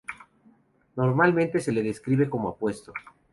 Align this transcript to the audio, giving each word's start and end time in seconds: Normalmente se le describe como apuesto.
Normalmente 0.95 1.59
se 1.59 1.71
le 1.71 1.83
describe 1.83 2.27
como 2.27 2.49
apuesto. 2.49 2.91